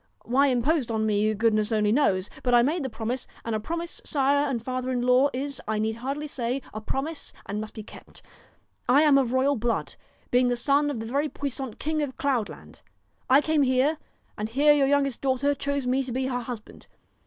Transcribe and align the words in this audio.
Why 0.25 0.47
imposed 0.47 0.89
on 0.89 1.05
me, 1.05 1.31
good 1.35 1.53
ness 1.53 1.71
only 1.71 1.91
knows, 1.91 2.27
but 2.41 2.55
I 2.55 2.63
made 2.63 2.81
the 2.81 2.89
promise, 2.89 3.27
and 3.45 3.53
a 3.53 3.59
promise, 3.59 4.01
sire 4.03 4.49
and 4.49 4.59
father 4.59 4.89
in 4.89 5.03
law, 5.03 5.29
is, 5.31 5.61
I 5.67 5.77
need 5.77 5.97
hardly 5.97 6.25
say, 6.25 6.63
a 6.73 6.81
promise 6.81 7.33
and 7.45 7.61
must 7.61 7.75
be 7.75 7.83
kept. 7.83 8.23
I 8.89 9.03
am 9.03 9.19
of 9.19 9.31
royal 9.31 9.55
blood, 9.57 9.93
being 10.31 10.47
the 10.47 10.55
son 10.55 10.89
of 10.89 10.99
the 10.99 11.05
very 11.05 11.29
puissant 11.29 11.77
King 11.77 12.01
of 12.01 12.17
Cloud 12.17 12.49
land. 12.49 12.81
I 13.29 13.41
came 13.41 13.61
here, 13.61 13.99
and 14.39 14.49
here 14.49 14.73
your 14.73 14.87
youngest 14.87 15.21
daughter 15.21 15.53
chose 15.53 15.85
me 15.85 16.01
to 16.01 16.11
be 16.11 16.25
her 16.25 16.39
husband. 16.39 16.87